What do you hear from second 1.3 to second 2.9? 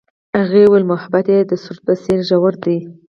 یې د سرود په څېر ژور دی.